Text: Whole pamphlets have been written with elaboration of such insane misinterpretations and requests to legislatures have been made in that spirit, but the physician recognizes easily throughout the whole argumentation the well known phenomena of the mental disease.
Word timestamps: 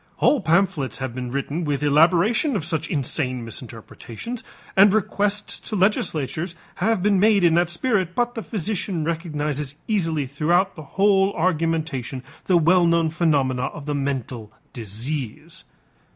Whole 0.15 0.41
pamphlets 0.41 0.97
have 0.97 1.13
been 1.13 1.29
written 1.29 1.63
with 1.63 1.83
elaboration 1.83 2.55
of 2.55 2.65
such 2.65 2.89
insane 2.89 3.45
misinterpretations 3.45 4.43
and 4.75 4.91
requests 4.91 5.59
to 5.69 5.75
legislatures 5.75 6.55
have 6.77 7.03
been 7.03 7.19
made 7.19 7.43
in 7.43 7.53
that 7.53 7.69
spirit, 7.69 8.15
but 8.15 8.33
the 8.33 8.41
physician 8.41 9.03
recognizes 9.03 9.75
easily 9.87 10.25
throughout 10.25 10.75
the 10.75 10.81
whole 10.97 11.31
argumentation 11.33 12.23
the 12.45 12.57
well 12.57 12.87
known 12.87 13.11
phenomena 13.11 13.67
of 13.67 13.85
the 13.85 13.93
mental 13.93 14.51
disease. 14.73 15.65